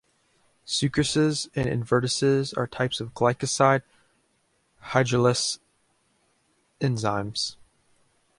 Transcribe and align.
Sucrases 0.65 1.47
and 1.55 1.67
invertases 1.67 2.57
are 2.57 2.65
types 2.65 2.99
of 3.01 3.13
glycoside 3.13 3.83
hydrolase 4.85 5.59
enzymes. 6.79 7.55